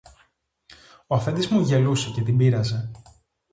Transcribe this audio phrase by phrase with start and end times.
[1.07, 2.91] Ο αφέντης μου γελούσε και την πείραζε.